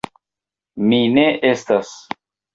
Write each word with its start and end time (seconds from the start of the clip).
mi 0.91 1.01
ne 1.19 1.27
estas. 1.51 1.95